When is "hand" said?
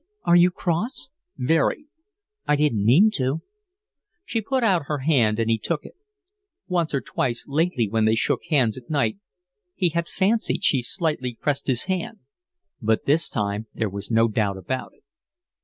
5.05-5.37, 11.83-12.17